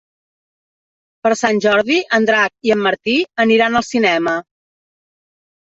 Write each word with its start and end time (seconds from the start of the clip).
Per 1.27 1.31
Sant 1.41 1.61
Jordi 1.67 1.99
en 2.19 2.27
Drac 2.31 2.57
i 2.71 2.75
en 2.77 2.83
Martí 2.89 3.17
aniran 3.47 3.83
al 3.83 3.89
cinema. 3.93 4.39